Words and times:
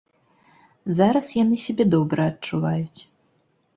Зараз 1.01 1.27
яны 1.43 1.55
сябе 1.67 1.83
добра 1.95 2.21
адчуваюць. 2.33 3.01